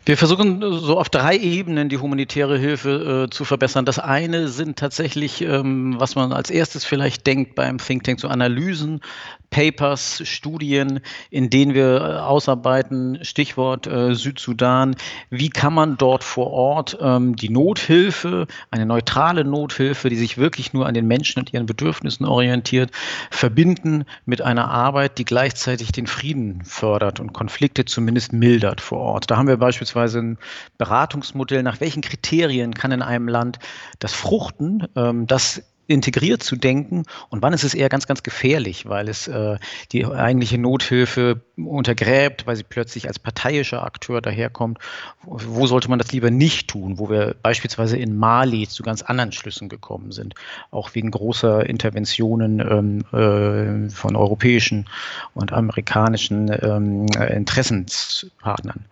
Wir 0.09 0.17
versuchen 0.17 0.62
so 0.62 0.99
auf 0.99 1.11
drei 1.11 1.37
Ebenen 1.37 1.91
die 1.91 1.99
humanitäre 1.99 2.57
Hilfe 2.57 3.27
äh, 3.27 3.31
zu 3.31 3.45
verbessern. 3.45 3.85
Das 3.85 3.99
eine 3.99 4.49
sind 4.49 4.79
tatsächlich, 4.79 5.43
ähm, 5.43 5.97
was 5.99 6.15
man 6.15 6.33
als 6.33 6.49
erstes 6.49 6.87
vielleicht 6.87 7.27
denkt 7.27 7.55
beim 7.55 7.77
Think 7.77 8.05
Tank, 8.05 8.19
so 8.19 8.29
Analysen, 8.29 9.03
Papers, 9.50 10.23
Studien, 10.25 11.00
in 11.31 11.50
denen 11.50 11.75
wir 11.75 11.97
äh, 11.97 12.19
ausarbeiten, 12.19 13.19
Stichwort 13.23 13.87
äh, 13.87 14.14
Südsudan, 14.14 14.95
wie 15.31 15.49
kann 15.49 15.73
man 15.73 15.97
dort 15.97 16.23
vor 16.23 16.50
Ort 16.50 16.99
ähm, 17.00 17.35
die 17.35 17.49
Nothilfe, 17.49 18.47
eine 18.71 18.87
neutrale 18.87 19.45
Nothilfe, 19.45 20.11
die 20.11 20.17
sich 20.17 20.38
wirklich 20.38 20.73
nur 20.73 20.87
an 20.87 20.95
den 20.95 21.07
Menschen 21.07 21.40
und 21.40 21.52
ihren 21.52 21.67
Bedürfnissen 21.67 22.26
orientiert, 22.26 22.90
verbinden 23.31 24.05
mit 24.26 24.43
einer 24.43 24.71
Arbeit, 24.71 25.19
die 25.19 25.25
gleichzeitig 25.25 25.93
den 25.93 26.07
Frieden 26.07 26.62
fördert 26.64 27.21
und 27.21 27.33
Konflikte 27.33 27.85
zumindest 27.85 28.33
mildert 28.33 28.81
vor 28.81 28.99
Ort. 28.99 29.31
Da 29.31 29.37
haben 29.37 29.49
wir 29.49 29.57
beispielsweise 29.57 30.19
ein 30.21 30.38
Beratungsmodell, 30.76 31.62
nach 31.62 31.81
welchen 31.81 32.02
Kriterien 32.02 32.75
kann 32.75 32.93
in 32.93 33.02
einem 33.02 33.28
Land 33.28 33.59
das 33.99 34.12
Fruchten, 34.12 34.87
ähm, 34.95 35.26
das 35.26 35.62
integriert 35.88 36.42
zu 36.42 36.54
denken 36.54 37.04
und 37.30 37.42
wann 37.42 37.54
ist 37.54 37.64
es 37.64 37.75
eher 37.75 37.88
ganz, 37.88 38.07
ganz 38.07 38.23
gefährlich, 38.23 38.88
weil 38.88 39.09
es 39.09 39.26
äh, 39.26 39.57
die 39.90 40.04
eigentliche 40.07 40.59
Nothilfe 40.59 41.40
untergräbt, 41.57 42.47
weil 42.47 42.57
sie 42.57 42.62
plötzlich 42.62 43.09
als 43.09 43.18
parteiischer 43.18 43.83
Akteur 43.83 44.21
daherkommt. 44.21 44.78
Wo 45.25 45.66
sollte 45.66 45.88
man 45.88 45.99
das 45.99 46.12
lieber 46.12 46.30
nicht 46.30 46.68
tun, 46.68 46.99
wo 46.99 47.09
wir 47.09 47.35
beispielsweise 47.42 47.97
in 47.97 48.16
Mali 48.16 48.68
zu 48.68 48.83
ganz 48.83 49.02
anderen 49.02 49.33
Schlüssen 49.33 49.71
gekommen 49.71 50.12
sind, 50.12 50.35
auch 50.71 50.95
wegen 50.95 51.11
großer 51.11 51.66
Interventionen 51.66 52.61
ähm, 52.61 53.04
äh, 53.18 53.90
von 53.90 54.14
europäischen 54.14 54.88
und 55.35 55.52
amerikanischen 55.52 56.50
ähm, 56.62 57.07
Interessenspartnern. 57.07 58.85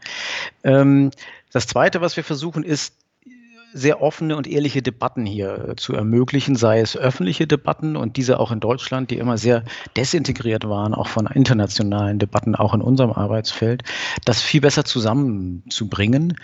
Ähm, 0.64 1.10
das 1.52 1.66
Zweite, 1.66 2.00
was 2.00 2.16
wir 2.16 2.24
versuchen, 2.24 2.62
ist, 2.62 2.94
sehr 3.72 4.00
offene 4.00 4.36
und 4.36 4.46
ehrliche 4.46 4.80
Debatten 4.80 5.26
hier 5.26 5.68
äh, 5.70 5.76
zu 5.76 5.92
ermöglichen, 5.92 6.56
sei 6.56 6.80
es 6.80 6.96
öffentliche 6.96 7.46
Debatten 7.46 7.96
und 7.96 8.16
diese 8.16 8.40
auch 8.40 8.50
in 8.50 8.60
Deutschland, 8.60 9.10
die 9.10 9.18
immer 9.18 9.36
sehr 9.36 9.64
desintegriert 9.96 10.68
waren, 10.68 10.94
auch 10.94 11.08
von 11.08 11.26
internationalen 11.26 12.18
Debatten, 12.18 12.54
auch 12.54 12.72
in 12.72 12.80
unserem 12.80 13.12
Arbeitsfeld, 13.12 13.82
das 14.24 14.40
viel 14.40 14.62
besser 14.62 14.84
zusammenzubringen 14.84 16.38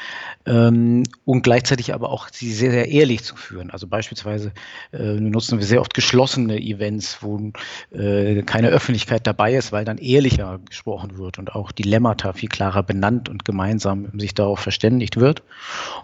ähm, 0.46 1.04
und 1.24 1.42
gleichzeitig 1.42 1.94
aber 1.94 2.10
auch 2.10 2.28
sie 2.30 2.52
sehr, 2.52 2.70
sehr 2.70 2.88
ehrlich 2.88 3.24
zu 3.24 3.36
führen. 3.36 3.70
Also 3.70 3.86
beispielsweise 3.86 4.52
äh, 4.92 4.98
nutzen 4.98 5.58
wir 5.58 5.66
sehr 5.66 5.80
oft 5.80 5.94
geschlossene 5.94 6.60
Events, 6.60 7.18
wo 7.22 7.52
äh, 7.92 8.42
keine 8.42 8.68
Öffentlichkeit 8.68 9.26
dabei 9.26 9.54
ist, 9.54 9.72
weil 9.72 9.84
dann 9.84 9.98
ehrlicher 9.98 10.60
gesprochen 10.68 11.16
wird 11.16 11.38
und 11.38 11.54
auch 11.54 11.72
Dilemmata 11.72 12.34
viel 12.34 12.50
klarer 12.50 12.82
benannt 12.82 13.28
und 13.30 13.44
gemeinsam 13.44 14.08
sich 14.18 14.34
darauf 14.34 14.60
verständigt 14.60 15.18
wird. 15.18 15.42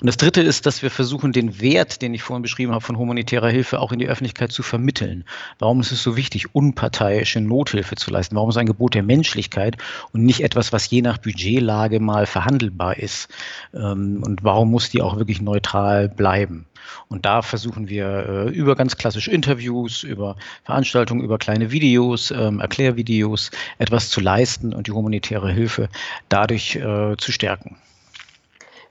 Und 0.00 0.06
das 0.06 0.16
Dritte 0.16 0.40
ist, 0.40 0.64
dass 0.64 0.82
wir 0.82 0.90
versuchen, 0.90 1.07
versuchen, 1.08 1.32
den 1.32 1.58
Wert, 1.62 2.02
den 2.02 2.12
ich 2.12 2.22
vorhin 2.22 2.42
beschrieben 2.42 2.72
habe, 2.72 2.84
von 2.84 2.98
humanitärer 2.98 3.48
Hilfe 3.48 3.80
auch 3.80 3.92
in 3.92 3.98
die 3.98 4.08
Öffentlichkeit 4.08 4.52
zu 4.52 4.62
vermitteln. 4.62 5.24
Warum 5.58 5.80
ist 5.80 5.90
es 5.90 6.02
so 6.02 6.18
wichtig, 6.18 6.54
unparteiische 6.54 7.40
Nothilfe 7.40 7.96
zu 7.96 8.10
leisten? 8.10 8.36
Warum 8.36 8.50
ist 8.50 8.58
ein 8.58 8.66
Gebot 8.66 8.92
der 8.92 9.02
Menschlichkeit 9.02 9.78
und 10.12 10.26
nicht 10.26 10.42
etwas, 10.42 10.70
was 10.70 10.90
je 10.90 11.00
nach 11.00 11.16
Budgetlage 11.16 11.98
mal 11.98 12.26
verhandelbar 12.26 12.98
ist? 12.98 13.28
Ähm, 13.72 14.22
und 14.22 14.44
warum 14.44 14.70
muss 14.70 14.90
die 14.90 15.00
auch 15.00 15.16
wirklich 15.16 15.40
neutral 15.40 16.10
bleiben? 16.10 16.66
Und 17.08 17.24
da 17.24 17.40
versuchen 17.40 17.88
wir 17.88 18.06
äh, 18.06 18.50
über 18.50 18.76
ganz 18.76 18.98
klassische 18.98 19.30
Interviews, 19.30 20.02
über 20.02 20.36
Veranstaltungen, 20.64 21.24
über 21.24 21.38
kleine 21.38 21.70
Videos, 21.70 22.30
ähm, 22.32 22.60
Erklärvideos 22.60 23.50
etwas 23.78 24.10
zu 24.10 24.20
leisten 24.20 24.74
und 24.74 24.88
die 24.88 24.92
humanitäre 24.92 25.50
Hilfe 25.50 25.88
dadurch 26.28 26.76
äh, 26.76 27.16
zu 27.16 27.32
stärken. 27.32 27.78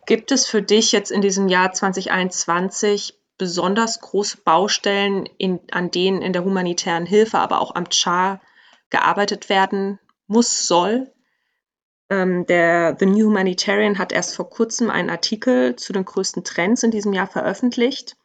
Gibt 0.07 0.31
es 0.31 0.45
für 0.45 0.61
dich 0.61 0.93
jetzt 0.93 1.11
in 1.11 1.19
diesem 1.21 1.49
Jahr 1.49 1.73
2021 1.73 3.19
besonders 3.37 3.99
große 3.99 4.37
Baustellen, 4.37 5.25
in, 5.37 5.59
an 5.71 5.91
denen 5.91 6.21
in 6.21 6.31
der 6.31 6.45
humanitären 6.45 7.05
Hilfe, 7.05 7.39
aber 7.39 7.59
auch 7.59 7.75
am 7.75 7.89
CHAR 7.89 8.41
gearbeitet 8.89 9.49
werden 9.49 9.99
muss, 10.25 10.65
soll? 10.65 11.11
Ähm, 12.09 12.45
der 12.45 12.95
The 12.97 13.05
New 13.05 13.27
Humanitarian 13.27 13.97
hat 13.97 14.13
erst 14.13 14.33
vor 14.33 14.49
kurzem 14.49 14.89
einen 14.89 15.09
Artikel 15.09 15.75
zu 15.75 15.91
den 15.91 16.05
größten 16.05 16.45
Trends 16.45 16.83
in 16.83 16.91
diesem 16.91 17.11
Jahr 17.11 17.27
veröffentlicht. 17.27 18.15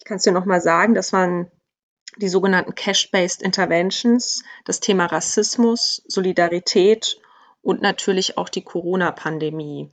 Ich 0.00 0.04
kann 0.04 0.16
es 0.16 0.24
dir 0.24 0.32
nochmal 0.32 0.60
sagen, 0.60 0.94
das 0.94 1.12
waren 1.12 1.52
die 2.16 2.28
sogenannten 2.28 2.74
Cash-Based 2.74 3.42
Interventions, 3.42 4.42
das 4.64 4.80
Thema 4.80 5.06
Rassismus, 5.06 6.02
Solidarität 6.08 7.20
und 7.62 7.80
natürlich 7.80 8.36
auch 8.38 8.48
die 8.48 8.64
Corona-Pandemie. 8.64 9.88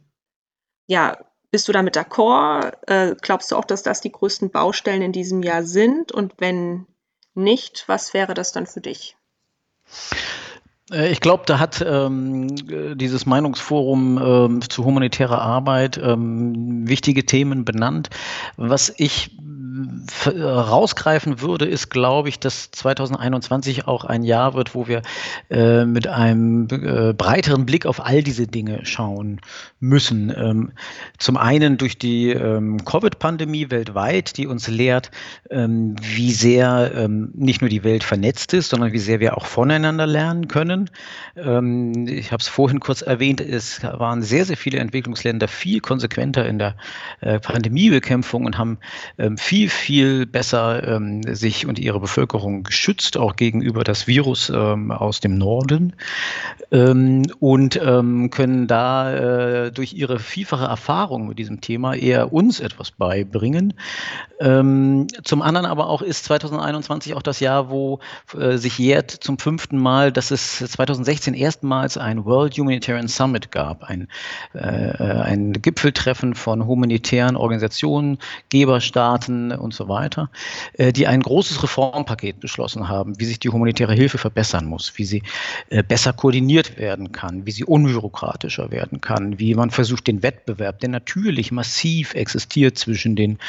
Ja, 0.88 1.20
bist 1.56 1.70
du 1.70 1.72
damit 1.72 1.96
d'accord? 1.96 2.74
Äh, 2.86 3.16
glaubst 3.22 3.50
du 3.50 3.56
auch, 3.56 3.64
dass 3.64 3.82
das 3.82 4.02
die 4.02 4.12
größten 4.12 4.50
Baustellen 4.50 5.02
in 5.02 5.14
diesem 5.14 5.42
Jahr 5.42 5.64
sind? 5.64 6.12
Und 6.12 6.34
wenn 6.38 6.86
nicht, 7.34 7.86
was 7.88 8.14
wäre 8.14 8.34
das 8.34 8.52
dann 8.52 8.66
für 8.66 8.82
dich? 8.82 9.16
Äh, 10.92 11.14
ich 11.14 11.22
glaube, 11.22 11.44
da 11.46 11.58
hat 11.58 11.82
ähm, 11.88 12.54
dieses 12.98 13.26
Meinungsforum 13.26 14.18
ähm, 14.22 14.70
zu 14.70 14.84
humanitärer 14.84 15.42
Arbeit 15.42 15.98
ähm, 15.98 16.90
wichtige 16.90 17.26
Themen 17.26 17.64
benannt. 17.64 18.10
Was 18.58 18.94
ich 18.98 19.38
rausgreifen 20.26 21.42
würde, 21.42 21.66
ist, 21.66 21.90
glaube 21.90 22.30
ich, 22.30 22.40
dass 22.40 22.72
2021 22.72 23.88
auch 23.88 24.06
ein 24.06 24.24
Jahr 24.24 24.54
wird, 24.54 24.76
wo 24.76 24.88
wir 24.88 25.02
äh, 25.50 25.86
mit 25.86 26.08
einem 26.08 26.68
äh, 26.70 27.14
breiteren 27.14 27.66
Blick 27.66 27.86
auf 27.86 28.06
all 28.06 28.24
diese 28.24 28.48
Dinge 28.48 28.86
schauen 28.86 29.42
müssen. 29.80 30.34
Ähm, 30.36 30.72
zum 31.18 31.38
einen 31.38 31.78
durch 31.78 31.98
die 31.98 32.32
ähm, 32.32 32.84
Covid-Pandemie 32.84 33.72
weltweit, 33.72 34.38
die 34.38 34.48
uns 34.48 34.68
lehrt, 34.68 35.12
ähm, 35.50 35.96
wie 36.02 36.32
sehr 36.32 36.92
ähm, 36.96 37.32
nicht 37.34 37.62
nur 37.62 37.70
die 37.70 37.84
Welt 37.84 38.04
vernetzt 38.04 38.54
ist, 38.54 38.70
sondern 38.70 38.94
wie 38.94 39.00
sehr 39.00 39.20
wir 39.20 39.38
auch 39.38 39.46
voneinander 39.46 40.08
lernen 40.08 40.48
können. 40.48 40.90
Ähm, 41.36 42.08
ich 42.08 42.32
habe 42.32 42.42
es 42.42 42.48
vorhin 42.48 42.80
kurz 42.80 43.02
erwähnt, 43.02 43.42
es 43.42 43.84
waren 43.84 44.22
sehr, 44.22 44.46
sehr 44.46 44.58
viele 44.58 44.80
Entwicklungsländer 44.80 45.48
viel 45.48 45.80
konsequenter 45.80 46.46
in 46.46 46.60
der 46.60 46.76
äh, 47.22 47.40
Pandemiebekämpfung 47.40 48.46
und 48.46 48.58
haben 48.58 48.78
ähm, 49.18 49.38
viel, 49.38 49.70
viel 49.76 50.26
besser 50.26 50.88
ähm, 50.88 51.22
sich 51.36 51.68
und 51.68 51.80
ihre 51.80 52.00
Bevölkerung 52.00 52.64
geschützt, 52.64 53.18
auch 53.18 53.36
gegenüber 53.36 53.84
das 53.84 54.08
Virus 54.08 54.50
ähm, 54.50 54.92
aus 54.92 55.20
dem 55.20 55.38
Norden 55.38 55.96
ähm, 56.72 57.24
und 57.40 57.80
ähm, 57.82 58.30
können 58.30 58.68
da 58.68 59.66
äh, 59.66 59.72
durch 59.72 59.94
ihre 59.94 60.20
vielfache 60.20 60.66
Erfahrung 60.66 61.28
mit 61.28 61.40
diesem 61.40 61.62
Thema 61.62 61.94
eher 61.94 62.34
uns 62.34 62.60
etwas 62.60 62.92
beibringen. 62.92 63.74
Ähm, 64.40 65.08
zum 65.24 65.42
anderen 65.42 65.66
aber 65.66 65.88
auch 65.88 66.02
ist 66.02 66.26
2021 66.26 67.14
auch 67.14 67.22
das 67.22 67.40
Jahr, 67.40 67.70
wo 67.70 68.00
äh, 68.38 68.58
sich 68.58 68.78
jährt 68.78 69.12
zum 69.12 69.38
fünften 69.38 69.78
Mal, 69.78 70.12
dass 70.12 70.32
es 70.32 70.58
2016 70.58 71.34
erstmals 71.34 71.98
ein 71.98 72.26
World 72.26 72.58
Humanitarian 72.58 73.08
Summit 73.08 73.52
gab, 73.52 73.84
ein, 73.84 74.08
äh, 74.54 74.60
ein 74.60 75.54
Gipfeltreffen 75.54 76.36
von 76.36 76.66
humanitären 76.66 77.36
Organisationen, 77.36 78.18
Geberstaaten 78.50 79.52
und 79.66 79.74
so 79.74 79.90
weiter, 79.90 80.30
äh, 80.74 80.94
die 80.94 81.08
ein 81.08 81.22
großes 81.22 81.62
Reformpaket 81.62 82.40
beschlossen 82.40 82.88
haben, 82.88 83.20
wie 83.20 83.26
sich 83.26 83.40
die 83.40 83.50
humanitäre 83.50 83.94
Hilfe 83.94 84.18
verbessern 84.18 84.66
muss, 84.66 84.94
wie 84.96 85.06
sie 85.06 85.24
äh, 85.70 85.84
besser 85.84 86.14
koordiniert 86.14 86.78
werden 86.78 87.12
kann, 87.12 87.46
wie 87.46 87.52
sie 87.52 87.66
unbürokratischer 87.66 88.72
werden 88.72 89.02
kann, 89.02 89.40
wie 89.40 89.54
man 89.56 89.72
versucht, 89.72 90.08
den 90.08 90.24
Wettbewerb, 90.24 90.80
der 90.80 90.90
natürlich 90.90 91.52
massiv 91.52 92.14
existiert 92.14 92.78
zwischen 92.78 93.16
den 93.16 93.40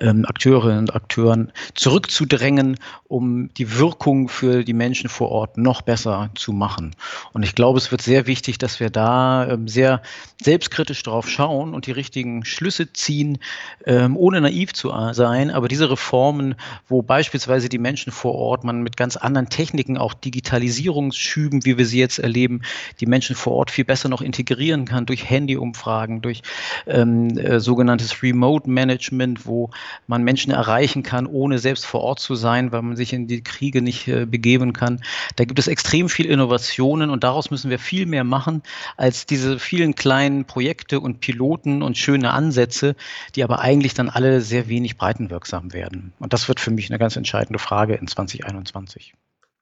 ähm, 0.00 0.24
Akteurinnen 0.26 0.80
und 0.80 0.94
Akteuren, 0.94 1.52
zurückzudrängen, 1.74 2.78
um 3.08 3.52
die 3.54 3.78
Wirkung 3.78 4.28
für 4.28 4.64
die 4.64 4.72
Menschen 4.72 5.08
vor 5.08 5.30
Ort 5.30 5.58
noch 5.58 5.82
besser 5.82 6.30
zu 6.34 6.52
machen. 6.52 6.94
Und 7.32 7.42
ich 7.42 7.54
glaube, 7.54 7.78
es 7.78 7.90
wird 7.90 8.02
sehr 8.02 8.26
wichtig, 8.26 8.58
dass 8.58 8.80
wir 8.80 8.90
da 8.90 9.48
ähm, 9.48 9.68
sehr 9.68 10.02
selbstkritisch 10.42 11.02
drauf 11.02 11.28
schauen 11.28 11.74
und 11.74 11.86
die 11.86 11.92
richtigen 11.92 12.44
Schlüsse 12.44 12.92
ziehen, 12.92 13.38
ähm, 13.86 14.16
ohne 14.16 14.40
naiv 14.40 14.72
zu 14.72 14.92
sein. 15.12 15.50
Aber 15.62 15.68
diese 15.68 15.88
Reformen, 15.88 16.56
wo 16.88 17.02
beispielsweise 17.02 17.68
die 17.68 17.78
Menschen 17.78 18.10
vor 18.10 18.34
Ort, 18.34 18.64
man 18.64 18.82
mit 18.82 18.96
ganz 18.96 19.16
anderen 19.16 19.48
Techniken, 19.48 19.96
auch 19.96 20.12
Digitalisierungsschüben, 20.12 21.64
wie 21.64 21.78
wir 21.78 21.86
sie 21.86 22.00
jetzt 22.00 22.18
erleben, 22.18 22.62
die 22.98 23.06
Menschen 23.06 23.36
vor 23.36 23.52
Ort 23.52 23.70
viel 23.70 23.84
besser 23.84 24.08
noch 24.08 24.22
integrieren 24.22 24.86
kann 24.86 25.06
durch 25.06 25.30
Handyumfragen, 25.30 26.20
durch 26.20 26.42
ähm, 26.88 27.38
äh, 27.38 27.60
sogenanntes 27.60 28.24
Remote 28.24 28.68
Management, 28.68 29.46
wo 29.46 29.70
man 30.08 30.24
Menschen 30.24 30.50
erreichen 30.50 31.04
kann, 31.04 31.28
ohne 31.28 31.60
selbst 31.60 31.86
vor 31.86 32.00
Ort 32.00 32.18
zu 32.18 32.34
sein, 32.34 32.72
weil 32.72 32.82
man 32.82 32.96
sich 32.96 33.12
in 33.12 33.28
die 33.28 33.44
Kriege 33.44 33.82
nicht 33.82 34.08
äh, 34.08 34.26
begeben 34.26 34.72
kann. 34.72 35.00
Da 35.36 35.44
gibt 35.44 35.60
es 35.60 35.68
extrem 35.68 36.08
viel 36.08 36.26
Innovationen 36.26 37.08
und 37.08 37.22
daraus 37.22 37.52
müssen 37.52 37.70
wir 37.70 37.78
viel 37.78 38.06
mehr 38.06 38.24
machen 38.24 38.64
als 38.96 39.26
diese 39.26 39.60
vielen 39.60 39.94
kleinen 39.94 40.44
Projekte 40.44 40.98
und 40.98 41.20
Piloten 41.20 41.82
und 41.82 41.96
schöne 41.96 42.32
Ansätze, 42.32 42.96
die 43.36 43.44
aber 43.44 43.60
eigentlich 43.60 43.94
dann 43.94 44.08
alle 44.08 44.40
sehr 44.40 44.68
wenig 44.68 44.96
breitenwirksam 44.96 45.51
werden. 45.52 46.12
Und 46.18 46.32
das 46.32 46.48
wird 46.48 46.60
für 46.60 46.70
mich 46.70 46.90
eine 46.90 46.98
ganz 46.98 47.16
entscheidende 47.16 47.58
Frage 47.58 47.94
in 47.94 48.06
2021 48.06 49.14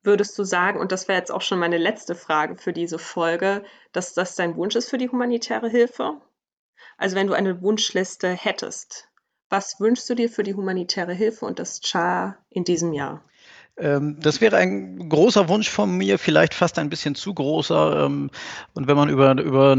würdest 0.03 0.39
du 0.39 0.45
sagen, 0.45 0.79
und 0.81 0.93
das 0.93 1.09
wäre 1.09 1.19
jetzt 1.19 1.31
auch 1.31 1.43
schon 1.43 1.59
meine 1.59 1.79
letzte 1.79 2.15
Frage 2.15 2.57
für 2.57 2.73
diese 2.73 2.99
Folge, 2.99 3.63
dass 3.93 4.15
das 4.15 4.35
dein 4.35 4.57
Wunsch 4.57 4.77
ist 4.77 4.89
für 4.89 4.99
die 4.99 5.11
humanitäre 5.11 5.69
Hilfe? 5.69 6.21
Also 6.97 7.17
wenn 7.17 7.27
du 7.27 7.35
eine 7.35 7.61
Wunschliste 7.63 8.31
hättest, 8.31 9.09
was 9.49 9.81
wünschst 9.81 10.09
du 10.09 10.15
dir 10.15 10.31
für 10.31 10.43
die 10.43 10.55
humanitäre 10.55 11.13
Hilfe 11.13 11.45
und 11.45 11.59
das 11.59 11.81
CHA 11.81 12.37
in 12.51 12.65
diesem 12.65 12.93
Jahr? 12.93 13.25
Ähm, 13.81 14.17
das 14.21 14.41
wäre 14.41 14.57
ein 14.57 15.09
großer 15.09 15.49
Wunsch 15.49 15.71
von 15.71 15.97
mir, 15.97 16.19
vielleicht 16.19 16.53
fast 16.53 16.79
ein 16.79 16.91
bisschen 16.91 17.15
zu 17.15 17.33
großer. 17.33 18.05
Ähm, 18.05 18.31
und 18.75 18.87
wenn 18.87 18.97
man 18.97 19.09
über, 19.09 19.33
über 19.41 19.77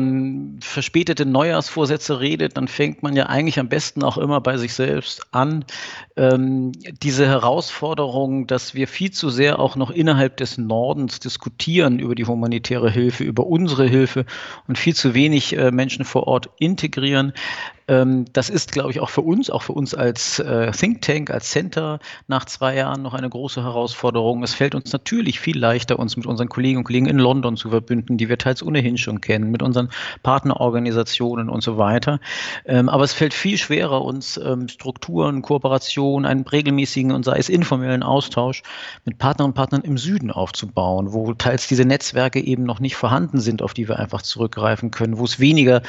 verspätete 0.61 1.25
Neujahrsvorsätze 1.25 2.19
redet, 2.19 2.57
dann 2.57 2.67
fängt 2.67 3.03
man 3.03 3.15
ja 3.15 3.27
eigentlich 3.27 3.59
am 3.59 3.69
besten 3.69 4.03
auch 4.03 4.17
immer 4.17 4.41
bei 4.41 4.57
sich 4.57 4.73
selbst 4.73 5.27
an. 5.31 5.65
Ähm, 6.17 6.71
diese 7.03 7.27
Herausforderung, 7.27 8.47
dass 8.47 8.73
wir 8.73 8.87
viel 8.87 9.11
zu 9.11 9.29
sehr 9.29 9.59
auch 9.59 9.75
noch 9.75 9.91
innerhalb 9.91 10.37
des 10.37 10.57
Nordens 10.57 11.19
diskutieren 11.19 11.99
über 11.99 12.15
die 12.15 12.25
humanitäre 12.25 12.89
Hilfe, 12.89 13.23
über 13.23 13.45
unsere 13.45 13.85
Hilfe 13.85 14.25
und 14.67 14.79
viel 14.79 14.95
zu 14.95 15.13
wenig 15.13 15.55
äh, 15.55 15.71
Menschen 15.71 16.05
vor 16.05 16.25
Ort 16.27 16.49
integrieren, 16.57 17.33
das 18.31 18.49
ist, 18.49 18.71
glaube 18.71 18.91
ich, 18.91 18.99
auch 19.01 19.09
für 19.09 19.21
uns, 19.21 19.49
auch 19.49 19.63
für 19.63 19.73
uns 19.73 19.93
als 19.93 20.39
äh, 20.39 20.71
Think 20.71 21.01
Tank, 21.01 21.29
als 21.29 21.49
Center 21.49 21.99
nach 22.27 22.45
zwei 22.45 22.75
Jahren 22.75 23.01
noch 23.01 23.13
eine 23.13 23.29
große 23.29 23.61
Herausforderung. 23.61 24.43
Es 24.43 24.53
fällt 24.53 24.75
uns 24.75 24.93
natürlich 24.93 25.39
viel 25.39 25.57
leichter, 25.57 25.99
uns 25.99 26.15
mit 26.15 26.25
unseren 26.25 26.47
Kolleginnen 26.47 26.79
und 26.79 26.83
Kollegen 26.85 27.07
in 27.07 27.19
London 27.19 27.57
zu 27.57 27.69
verbünden, 27.69 28.17
die 28.17 28.29
wir 28.29 28.37
teils 28.37 28.63
ohnehin 28.63 28.97
schon 28.97 29.19
kennen, 29.19 29.51
mit 29.51 29.61
unseren 29.61 29.89
Partnerorganisationen 30.23 31.49
und 31.49 31.63
so 31.63 31.77
weiter. 31.77 32.19
Ähm, 32.65 32.87
aber 32.87 33.03
es 33.03 33.13
fällt 33.13 33.33
viel 33.33 33.57
schwerer, 33.57 34.01
uns 34.03 34.37
ähm, 34.37 34.69
Strukturen, 34.69 35.41
Kooperation, 35.41 36.25
einen 36.25 36.47
regelmäßigen 36.47 37.11
und 37.11 37.25
sei 37.25 37.37
es 37.39 37.49
informellen 37.49 38.03
Austausch 38.03 38.63
mit 39.03 39.17
Partnern 39.17 39.47
und 39.49 39.53
Partnern 39.53 39.81
im 39.81 39.97
Süden 39.97 40.31
aufzubauen, 40.31 41.11
wo 41.11 41.33
teils 41.33 41.67
diese 41.67 41.83
Netzwerke 41.83 42.39
eben 42.39 42.63
noch 42.63 42.79
nicht 42.79 42.95
vorhanden 42.95 43.41
sind, 43.41 43.61
auf 43.61 43.73
die 43.73 43.89
wir 43.89 43.99
einfach 43.99 44.21
zurückgreifen 44.21 44.91
können, 44.91 45.17
wo 45.17 45.25
es 45.25 45.39
weniger 45.39 45.81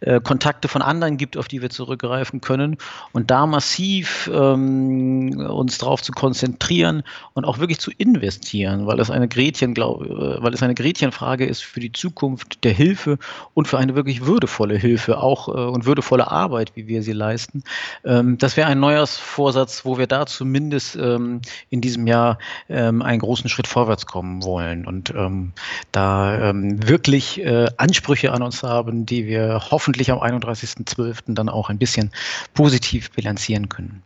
äh, 0.00 0.20
Kontakte 0.20 0.68
von 0.68 0.80
anderen 0.80 1.18
gibt, 1.18 1.36
auf 1.42 1.48
die 1.48 1.60
wir 1.60 1.70
zurückgreifen 1.70 2.40
können 2.40 2.76
und 3.10 3.32
da 3.32 3.46
massiv 3.46 4.30
ähm, 4.32 5.44
uns 5.50 5.78
darauf 5.78 6.00
zu 6.00 6.12
konzentrieren 6.12 7.02
und 7.34 7.44
auch 7.44 7.58
wirklich 7.58 7.80
zu 7.80 7.90
investieren, 7.90 8.86
weil 8.86 9.00
es 9.00 9.10
eine 9.10 9.26
Gretchen, 9.26 9.74
glaub, 9.74 10.04
äh, 10.04 10.40
weil 10.40 10.54
es 10.54 10.62
eine 10.62 10.76
Gretchenfrage 10.76 11.44
ist 11.44 11.64
für 11.64 11.80
die 11.80 11.90
Zukunft 11.90 12.62
der 12.62 12.72
Hilfe 12.72 13.18
und 13.54 13.66
für 13.66 13.78
eine 13.78 13.96
wirklich 13.96 14.24
würdevolle 14.24 14.76
Hilfe 14.76 15.18
auch 15.18 15.48
äh, 15.48 15.50
und 15.50 15.84
würdevolle 15.84 16.30
Arbeit, 16.30 16.76
wie 16.76 16.86
wir 16.86 17.02
sie 17.02 17.10
leisten. 17.10 17.64
Ähm, 18.04 18.38
das 18.38 18.56
wäre 18.56 18.68
ein 18.68 18.78
Neujahrsvorsatz, 18.78 19.84
wo 19.84 19.98
wir 19.98 20.06
da 20.06 20.26
zumindest 20.26 20.94
ähm, 20.94 21.40
in 21.70 21.80
diesem 21.80 22.06
Jahr 22.06 22.38
ähm, 22.68 23.02
einen 23.02 23.18
großen 23.18 23.50
Schritt 23.50 23.66
vorwärts 23.66 24.06
kommen 24.06 24.44
wollen 24.44 24.86
und 24.86 25.12
ähm, 25.16 25.54
da 25.90 26.50
ähm, 26.50 26.88
wirklich 26.88 27.40
äh, 27.40 27.66
Ansprüche 27.78 28.30
an 28.30 28.42
uns 28.42 28.62
haben, 28.62 29.06
die 29.06 29.26
wir 29.26 29.60
hoffentlich 29.72 30.12
am 30.12 30.20
31.12 30.20 31.31
Märkten 31.32 31.34
dann 31.34 31.48
auch 31.48 31.70
ein 31.70 31.78
bisschen 31.78 32.12
positiv 32.54 33.10
bilanzieren 33.12 33.68
können. 33.68 34.02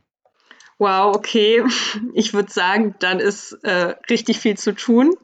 Wow, 0.79 1.17
okay. 1.17 1.63
Ich 2.15 2.35
würde 2.35 2.53
sagen, 2.53 2.95
dann 2.99 3.19
ist 3.19 3.53
äh, 3.65 3.95
richtig 4.11 4.39
viel 4.39 4.57
zu 4.57 4.75
tun. 4.75 5.15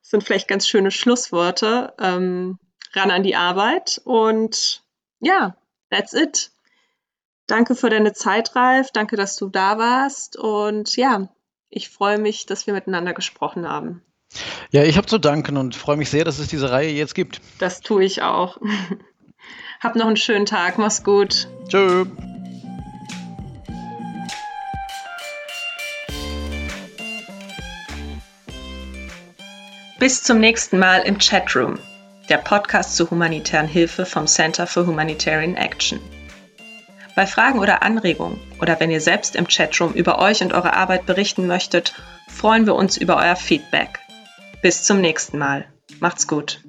Das 0.00 0.10
sind 0.10 0.22
vielleicht 0.22 0.48
ganz 0.48 0.68
schöne 0.68 0.90
Schlussworte. 0.90 1.94
Ähm, 1.98 2.58
ran 2.92 3.10
an 3.10 3.24
die 3.24 3.34
Arbeit 3.34 4.00
und 4.04 4.82
ja, 5.20 5.56
that's 5.90 6.12
it. 6.12 6.52
Danke 7.48 7.74
für 7.74 7.90
deine 7.90 8.12
Zeit, 8.12 8.54
Ralf. 8.54 8.92
Danke, 8.92 9.16
dass 9.16 9.36
du 9.36 9.48
da 9.48 9.78
warst. 9.78 10.36
Und 10.36 10.96
ja, 10.96 11.28
ich 11.70 11.88
freue 11.88 12.18
mich, 12.18 12.46
dass 12.46 12.66
wir 12.66 12.74
miteinander 12.74 13.14
gesprochen 13.14 13.68
haben. 13.68 14.02
Ja, 14.70 14.84
ich 14.84 14.96
habe 14.96 15.06
zu 15.06 15.18
danken 15.18 15.56
und 15.56 15.74
freue 15.74 15.96
mich 15.96 16.10
sehr, 16.10 16.24
dass 16.24 16.38
es 16.38 16.48
diese 16.48 16.70
Reihe 16.70 16.90
jetzt 16.90 17.14
gibt. 17.14 17.40
Das 17.58 17.80
tue 17.80 18.04
ich 18.04 18.22
auch. 18.22 18.58
Hab 19.84 19.96
noch 19.96 20.06
einen 20.06 20.16
schönen 20.16 20.46
Tag. 20.46 20.78
Mach's 20.78 21.04
gut. 21.04 21.46
Tschö. 21.68 22.06
Bis 29.98 30.22
zum 30.22 30.40
nächsten 30.40 30.78
Mal 30.78 31.00
im 31.00 31.18
Chatroom, 31.18 31.78
der 32.30 32.38
Podcast 32.38 32.96
zur 32.96 33.10
humanitären 33.10 33.68
Hilfe 33.68 34.06
vom 34.06 34.26
Center 34.26 34.66
for 34.66 34.86
Humanitarian 34.86 35.54
Action. 35.54 36.00
Bei 37.14 37.26
Fragen 37.26 37.58
oder 37.58 37.82
Anregungen 37.82 38.40
oder 38.62 38.80
wenn 38.80 38.90
ihr 38.90 39.02
selbst 39.02 39.36
im 39.36 39.46
Chatroom 39.46 39.92
über 39.92 40.18
euch 40.18 40.42
und 40.42 40.54
eure 40.54 40.72
Arbeit 40.72 41.04
berichten 41.04 41.46
möchtet, 41.46 41.94
freuen 42.28 42.64
wir 42.64 42.74
uns 42.74 42.96
über 42.96 43.18
euer 43.18 43.36
Feedback. 43.36 44.00
Bis 44.62 44.82
zum 44.82 45.02
nächsten 45.02 45.36
Mal. 45.36 45.66
Macht's 46.00 46.26
gut. 46.26 46.62